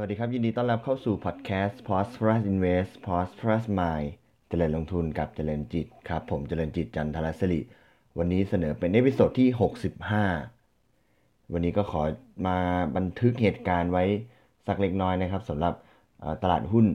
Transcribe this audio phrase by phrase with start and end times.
[0.00, 4.08] วัสดีครับ ยินดีต้อนรับเข้าสู่พอดแคสต์ Prosperous Invest Prosperous Mind
[4.48, 7.60] เจริญลงทุนกับเจริญจิตครับ ผมเจริญจิตจันทรศิริ
[8.18, 9.48] วันนี้เสนอเป็น episode ที่
[10.70, 12.02] 65 วันนี้ก็ขอ
[12.46, 12.58] มา
[12.96, 14.04] บันทึกเหตุการณ์ไว้
[14.66, 15.74] สักเล็กน้อยนะครับสำหรับ
[16.42, 16.86] ตลาดหุ้น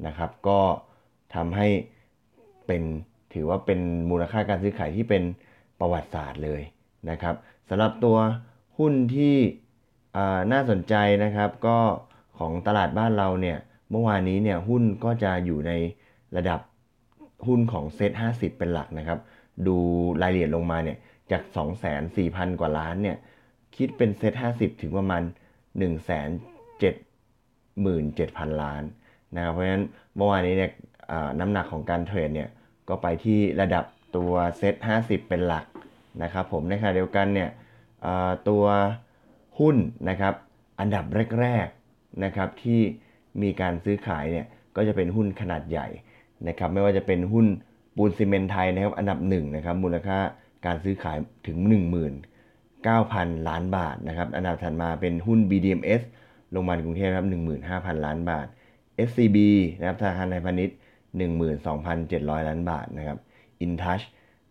[0.06, 0.60] นะครับ ก็
[1.34, 1.68] ทำให้
[2.66, 2.82] เป็น
[3.34, 3.80] ถือว่าเป็น
[4.10, 5.22] มูลค่าการซื้อขายที่เป็น
[5.80, 6.62] ประวัติศาสตร์เลย
[7.10, 7.34] นะครับ
[7.68, 8.16] สำหรับตัว
[8.78, 9.36] หุ้นที่
[10.52, 11.78] น่าสนใจนะครับ ก็
[12.38, 13.58] ของตลาดบ้านเราเนี่ย
[13.90, 15.72] เมื่อวานนี้เนี่ยหุ้นก็จะอยู่ใน
[16.36, 16.60] ระดับ
[17.46, 19.18] หุ้นของเซ็ต50 เป็นหลักนะครับ
[19.66, 19.76] ดู
[20.22, 20.98] รายละเอียดลงมาเนี่ย
[21.30, 23.16] จาก 2 4 0 0 0 กว่าล้านเนี่ย
[23.76, 25.22] คิดเป็นเซ็ต50 ถึงประมาณ
[25.62, 26.12] 1 7 7
[27.84, 28.82] 0 0 0 ล้าน
[29.36, 29.84] นะครับเพราะฉะนั้น
[30.16, 30.70] เมื่อวานนี้เนี่ย
[31.40, 32.48] น้ำหนักของการเทรดเนี่ย
[32.88, 33.84] ก็ไปที่ระดับ
[34.16, 35.64] ตัวเซ็ต50 เป็นหลัก
[36.22, 37.50] นะครับผมในขณะเดียวกันเนี่ย
[38.48, 38.64] ตัว
[39.58, 39.76] หุ้น
[40.08, 40.34] นะครับ
[40.80, 41.04] อันดับ
[41.40, 42.80] แรกๆนะครับที่
[43.42, 45.86] มีการซื้อขายเนี่ยก็จะเป็นหุ้นขนาดใหญ่
[46.48, 47.46] นะครับไม่ว่าจะเป็นหุ้น
[47.96, 50.18] ปูนซีเมนไทยนะครับอันดับ1นะครับมูลค่า
[50.66, 51.16] การซื้อขาย
[51.46, 51.58] ถึง
[52.42, 56.02] 19,000 ล้านบาทนะครับอันดับถัดมาเป็นหุ้น BDMs
[56.50, 57.28] โรงพยาบาลกรุงเทพครับ
[57.64, 58.46] 15,000 ล้านบาท
[59.08, 59.38] SCB
[59.78, 60.76] นะครับธนาคารไทยพาณิชย์
[61.18, 63.18] 12,700 ล้านบาทนะครับ
[63.64, 64.04] InTouch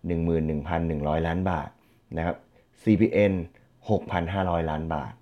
[0.10, 1.70] 11,100 ล้านบาท
[2.18, 2.38] นะครับ
[2.84, 3.34] CPN
[3.90, 5.14] 6,500 ล้านบาท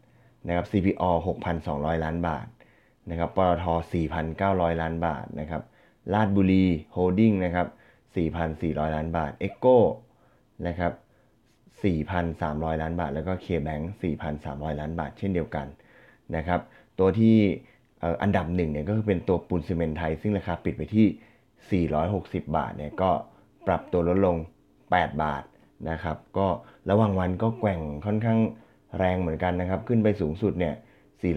[0.47, 1.11] นะครับ CPALL
[1.55, 2.45] 6,200 ล้านบาท
[3.09, 3.65] นะครับปตท
[4.23, 5.63] 4,900 ล้านบาทนะครับ
[6.13, 7.67] ราชบุรีโฮลดิ้งนะครับ
[8.31, 9.79] 4,400 ล้านบาท e โก้
[10.67, 10.93] นะครับ
[11.81, 13.83] 4,300 ล้านบาท แล้วก็ KBank
[14.31, 15.67] 4,300 ล้านบาท เช่นเดียวกัน
[16.35, 16.59] นะครับ
[16.99, 17.37] ตัวที่
[18.21, 21.07] อันดับหนึ่งเนี่ยก็คือเป็นตัวปูนซิเมนต์ไทย ซึ่งราคาปิดไปที่
[21.69, 23.11] 460 บาทเนี่ยก็
[23.67, 24.37] ปรับตัวลดลง
[24.79, 25.43] 8 บาท
[25.89, 26.47] นะครับ ก็
[26.89, 28.39] ระหว่างวันก็แกว่งค่อนข้าง
[28.97, 30.75] แรงเหมือนกันนะครับ ขึ้นไปสูงสุดเนี่ย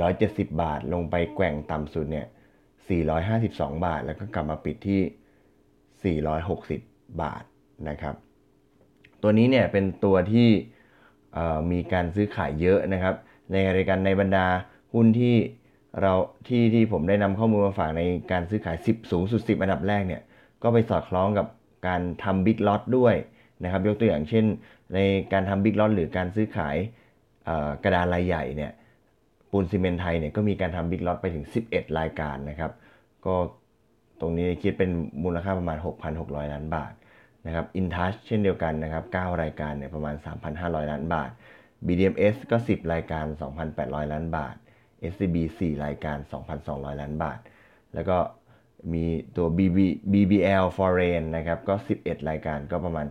[0.00, 2.26] 470 บาท ลงไปแกว่งต่ำสุดเนี่ย
[3.04, 6.18] 452 บาท แล้วก็กลับมาปิดที่
[6.74, 7.44] 460 บาท
[7.88, 8.14] นะครับ
[9.22, 10.48] ตัวนี้เนี่ยเป็นตัวที่
[11.72, 13.14] มีการซื้อขายเยอะนะครับ
[13.52, 14.46] ในรายการในบรรดา
[14.94, 15.36] หุ้นที่
[16.00, 16.12] เรา
[16.46, 20.22] ที่ที่ผมได้นำข้อมูลมาฝากในการซื้อขาย 10 สูงสุด 10 อันดับแรกเนี่ย
[20.62, 21.46] ก็ไปสอดคล้องกับ
[21.86, 23.14] การทำ big lot ด้วย
[23.64, 24.44] นะครับยกตัวอย่างเช่น
[24.94, 24.98] ใน
[25.32, 26.76] การทำ big lot หรือการซื้อขาย
[27.84, 28.72] กระดานรายใหญ่เนี่ย
[29.50, 32.72] ปูนซิเมนต์ไทยเนี่ยก็มีการทำ big lot ไปถึง 11 รายการนะครับ
[33.26, 33.34] ก็
[34.20, 34.90] ตรงนี้คิดเป็น
[35.24, 35.78] มูลค่าประมาณ
[36.14, 36.92] 6,600 ล้านบาท
[37.46, 40.14] นะครับอินทัชเช่นเดียวกันนะครับ 9 รายการเนี่ยประมาณ
[40.52, 41.30] 3,500 ล้านบาท
[41.86, 43.24] BDMS ก็ 10 รายการ
[43.68, 44.54] 2,800 ล้านบาท
[45.12, 46.18] SCB 4 รายการ
[46.58, 47.38] 2,200 ล้านบาท
[47.94, 48.18] แล้วก็
[48.92, 49.04] มี
[49.36, 49.78] ตัว BB
[50.12, 53.06] BBL Foreign นะครับ ก็ 11 รายการก็ประมาณ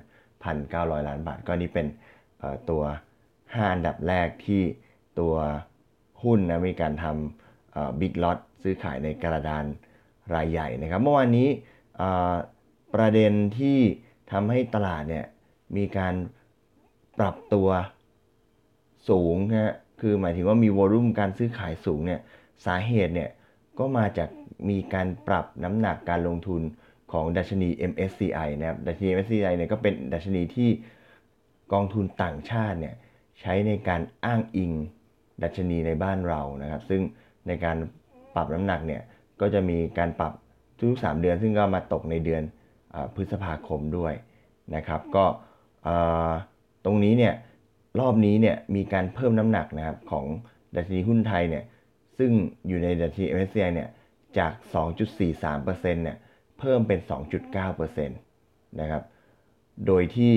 [0.52, 1.88] 1,900 ล้านบาท ก็นี่เป็น
[2.70, 2.84] ตัว
[3.32, 4.62] 5 อันดับแรกที่
[5.20, 5.36] ตัว
[6.24, 9.66] หุ้นนะมีการทำบิ๊กล็อตซื้อขายในกระดาน
[10.34, 11.50] รายใหญ่นะครับ เมื่อวานนี้
[12.96, 13.80] ประเด็นที่
[14.32, 15.26] ทำให้ตลาดเนี่ย
[15.78, 16.16] มีการ
[17.20, 17.70] ปรับตัว
[19.10, 22.22] สูงนะ คือหมายถึงว่ามีวอลุ่มการซื้อขายสูงเนี่ย
[22.66, 23.30] สาเหตุเนี่ย
[23.80, 24.30] ก็มาจาก
[24.70, 26.62] มีการปรับน้ำหนักการลงทุน
[27.12, 30.70] ของดัชนี MSCI นะครับ ดัชนี MSCI เนี่ยก็เป็นดัชนีที่
[31.74, 32.96] กองทุนต่างชาติเนี่ย
[33.40, 34.72] ใช้ในการอ้างอิง
[35.44, 37.02] ดัชนีในบ้านเรานะครับ ซึ่ง
[37.48, 37.78] ในการ
[38.36, 39.02] ปรับน้ำหนักเนี่ย
[39.42, 40.34] ก็จะมีการปรับ
[40.78, 42.44] ทุกๆ3เดือน ซึ่งก็มาตกในเดือน
[42.94, 44.14] อพฤษภาคมด้วย
[44.76, 45.26] นะครับ ก็
[46.86, 47.34] ตรงนี้เนี่ย
[48.00, 50.26] รอบนี้เนี่ยมีการเพิ่มน้ำหนักนะครับของ
[50.76, 51.64] ดัชนีหุ้นไทยเนี่ย
[52.18, 52.32] ซึ่ง
[52.68, 53.90] อยู่ในดัชนี MSCI เนี่ย
[54.38, 54.52] จาก
[55.24, 56.18] 2.43%เนี่ย
[56.60, 57.00] เพิ่มเป็น
[57.50, 59.04] 2.9%นะครับ
[59.88, 60.34] โดยที่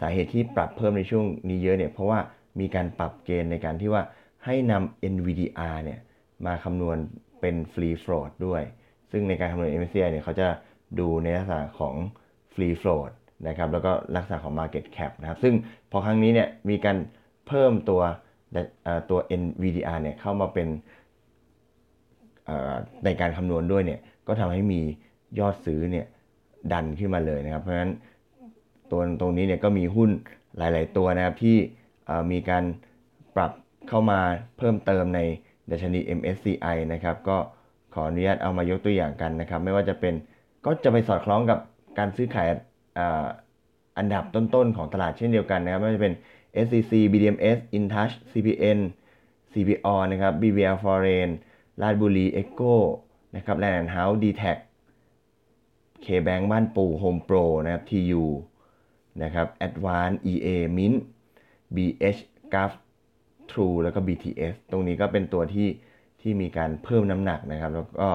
[0.00, 2.18] สาเหตุที่ปรับเพิ่มในช่วงนี้เยอะเนี่ยเพราะว่า
[2.60, 4.02] มีการปรับเกณฑ์ในการที่ว่า
[4.44, 6.00] ให้นำ NVDR เนี่ย
[6.46, 6.96] มาคำนวณ
[7.40, 8.62] เป็น free float ด้วย
[9.10, 10.48] ซึ่งในการคำนวณ MSCI เนี่ยเขาจะ
[10.98, 11.94] ดูในลักษณะของ
[12.54, 13.10] free float
[13.48, 15.54] นะครับแล้วก็ลักษณะของ market cap นะครับซึ่ง
[15.90, 16.96] พอครั้งนี้เนี่ยมีการ
[17.46, 18.02] เพิ่มตัว
[19.10, 20.68] ตัว NVDR เนี่ยเข้ามาเป็น
[23.04, 24.80] ในการคำนวณด้วยเนี่ยก็ทำให้มี
[25.38, 26.06] ยอดซื้อเนี่ย
[26.72, 27.92] ดันขึ้นมาเลยนะครับ เพราะฉะนั้น
[28.90, 30.10] ตัวตรงนี้เนี่ยก็มีหุ้น
[30.58, 31.56] หลาย ๆ ตัวนะครับที่
[32.32, 32.64] มีการ
[33.36, 33.52] ปรับ
[33.88, 34.20] เข้ามา
[34.58, 35.20] เพิ่มเติมใน
[35.70, 37.36] ดัชนี MSCI นะครับก็
[37.94, 40.14] ขออนุญาตเอามายกตัวอย่างกันนะครับ ไม่ว่าจะเป็น
[40.64, 41.58] ก็จะไปสอดคล้องกับ
[41.98, 42.48] การซื้อขาย
[43.98, 46.14] อันดับต้นๆของตลาดเช่นเดียวกันนะครับไม่ว่าจะเป็น
[46.64, 48.80] SCC BDMS InTouch CPN
[49.52, 51.30] CPALL นะครับ BBL Foreign
[51.80, 52.74] ราชบุรี EGCO
[53.36, 58.24] นะครับแลนด์เฮาส์ดีแทค KBank บ้านปู่โฮมโปรนะครับ TU
[59.22, 60.98] นะครับ Advance EA Mint
[61.74, 62.20] BH
[62.54, 62.72] g a f
[63.50, 65.68] True แล้วก็ BTS ตรงนี้ก็เป็นตัวที่
[66.20, 68.10] ที่มีการเพิ่มน้ำหนักนะครับ แล้วก็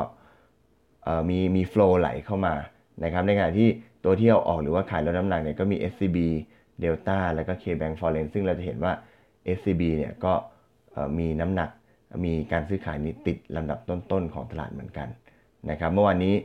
[1.30, 2.56] มีมีโฟล์ไหลเข้ามา
[3.04, 3.70] นะครับ ในขณะที่
[4.06, 6.18] ตัวที่เอาออกหรือว่าขายลดน้ำหนักเนี่ยก็มี SCB
[6.84, 8.94] Delta แล้วก็ KBank Foreign ซึ่งเราจะเห็นว่า
[9.58, 10.34] SCB เนี่ยก็
[11.20, 11.70] มีน้ำหนัก
[12.26, 15.08] มีการซื้อขายนี้ติดลำดับต้นๆของตลาดเหมือนกัน
[15.70, 16.36] นะครับเมื่อวานนี้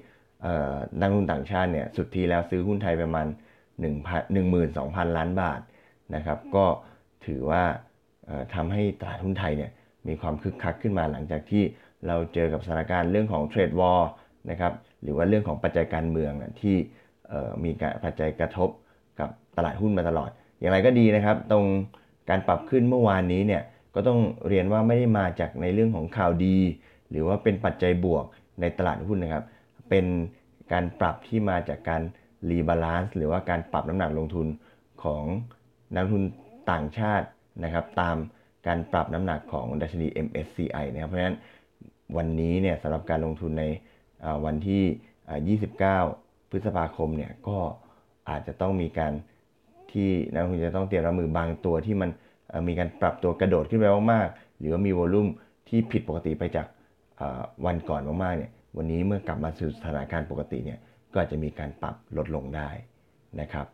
[1.00, 3.26] นักลงทุนต่างชาติเนี่ยสุดทีแล้วซื้อหุ้นไทยประมาณ
[4.22, 5.60] 12,000 ล้านบาท
[6.14, 6.64] นะครับก็
[7.26, 7.62] ถือว่า
[8.54, 9.70] ทำให้ตลาดหุ้นไทยเนี่ย
[10.08, 11.62] มีความคึกคักขึ้นมาหลังจากที่
[12.06, 14.02] เราเจอกับสถานการณ์เรื่องของเทรดวอล
[14.50, 14.72] นะครับ
[15.02, 16.76] หรือว่าเรื่องของปัจจัยการเมืองที่
[17.64, 18.70] มีการปัจจัยกระทบ
[19.20, 21.64] กับตลาดหุ้นมาตลอด อย่างไรก็ดีนะครับ ตรง
[22.30, 23.62] การปรับขึ้นเมื่อวานนี้เนี่ย
[23.94, 26.58] ก็ต้องเรียนว่าไม่ได้มาจากในเรื่องของข่าวดี
[27.10, 28.24] หรือว่าเป็นปัจจัยบวก
[28.60, 29.44] ในตลาดหุ้นนะครับ
[29.88, 30.06] เป็น
[30.72, 32.02] การปรับที่มาจากการ
[32.50, 34.46] rebalance หรือว่าการปรับน้ำหนักลงทุน
[35.04, 35.24] ของ
[35.94, 36.22] นักทุน
[36.70, 37.26] ต่างชาติ
[37.64, 38.16] นะครับ ตาม
[38.66, 41.36] การปรับน้ำหนักของดัชนี MSCI นะครับเพราะฉะนั้น
[42.16, 43.64] วันนี้เนี่ยสำหรับการลงทุนใน
[44.44, 47.58] วันที่ 29 พฤษภาคมเนี่ยก็
[48.28, 49.12] อาจจะต้องมีการ
[49.92, 52.10] ที่นักลงทุนจะต้องเตรียมรับมือบางตัวที่มัน
[52.68, 55.28] มีการปรับตัวกระโดดขึ้นไปมากๆหรือว่ามี volume
[55.68, 56.66] ที่ผิดปกติไปจาก
[57.66, 60.78] วันก่อนมากๆเนี่ยวันนี้เมื่อกลับมาสู่สถานการณ์ปกติเนี่ย
[61.12, 62.70] ก็อาจจะมีการปรับลดลงได้
[63.40, 63.66] นะครับ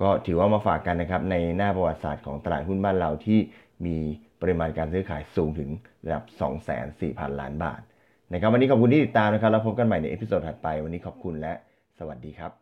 [0.00, 3.38] ก็ถือว่ามาฝากกันนะครับในหน้าประวัติศาสตร์ของตลาดหุ้นบ้านเราที่
[3.86, 3.96] มี
[4.40, 5.70] ปริมาณการซื้อขายสูงถึง
[6.04, 6.24] ระดับ
[6.82, 7.80] 2,400ล้านบาท
[8.32, 11.52] นะครับวันนี้ขอบคุณที่ติดตามนะครับแล้วพบกันใหม่ใน episode ถัดไป วันนี้ขอบคุณและ
[11.98, 12.61] สวัสดีครับ